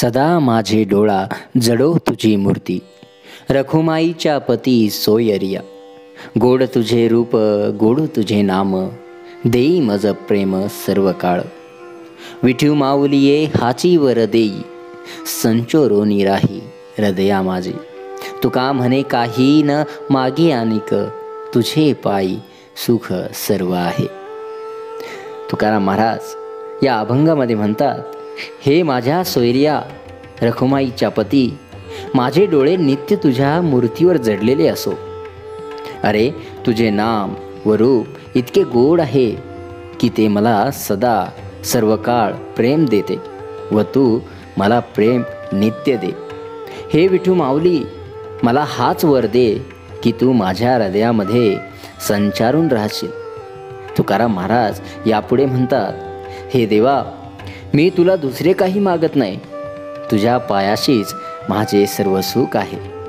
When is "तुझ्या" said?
33.16-33.60, 60.10-60.38